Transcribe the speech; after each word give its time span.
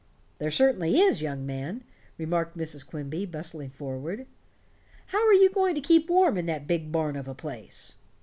"There 0.39 0.49
certainly 0.49 0.99
is, 0.99 1.21
young 1.21 1.45
man," 1.45 1.83
remarked 2.17 2.57
Mrs. 2.57 2.83
Quimby, 2.87 3.27
bustling 3.27 3.69
forward. 3.69 4.25
"How 5.05 5.23
are 5.27 5.33
you 5.33 5.51
going 5.51 5.75
to 5.75 5.79
keep 5.79 6.09
warm 6.09 6.39
in 6.39 6.47
that 6.47 6.65
big 6.65 6.91
barn 6.91 7.15
of 7.15 7.27
a 7.27 7.35
place?" 7.35 7.97